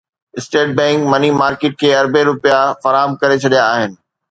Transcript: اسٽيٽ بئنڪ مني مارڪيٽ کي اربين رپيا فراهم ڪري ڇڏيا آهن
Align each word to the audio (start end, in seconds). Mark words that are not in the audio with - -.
اسٽيٽ 0.39 0.69
بئنڪ 0.79 0.99
مني 1.11 1.29
مارڪيٽ 1.41 1.77
کي 1.83 1.87
اربين 1.99 2.25
رپيا 2.31 2.59
فراهم 2.87 3.17
ڪري 3.21 3.37
ڇڏيا 3.47 3.63
آهن 3.77 3.91